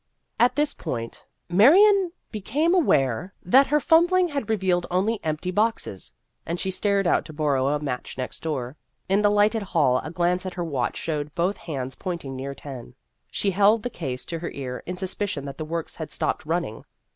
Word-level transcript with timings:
At 0.39 0.55
this 0.55 0.73
point 0.73 1.27
Marion 1.47 2.11
became 2.31 2.73
aware 2.73 3.35
that 3.43 3.69
124 3.69 3.69
Vassar 3.69 3.69
Studies 3.69 3.69
her 3.69 3.79
fumbling 3.79 4.33
had 4.33 4.49
revealed 4.49 4.87
only 4.89 5.23
empty 5.23 5.51
boxes, 5.51 6.11
and 6.43 6.59
she 6.59 6.71
started 6.71 7.07
out 7.07 7.23
to 7.25 7.33
borrow 7.33 7.67
a 7.67 7.79
match 7.79 8.17
next 8.17 8.39
door. 8.41 8.77
In 9.07 9.21
the 9.21 9.29
lighted 9.29 9.61
hall 9.61 9.99
a 9.99 10.09
glance 10.09 10.43
at 10.47 10.55
her 10.55 10.63
watch 10.65 10.97
showed 10.97 11.35
both 11.35 11.57
hands 11.57 11.93
pointing 11.93 12.35
near 12.35 12.55
ten. 12.55 12.95
She 13.29 13.51
held 13.51 13.83
the 13.83 13.91
case 13.91 14.25
to 14.25 14.39
her 14.39 14.49
ear 14.49 14.81
in 14.87 14.97
suspicion 14.97 15.45
that 15.45 15.59
the 15.59 15.65
works 15.65 15.97
had 15.97 16.11
stopped 16.11 16.47
running. 16.47 16.83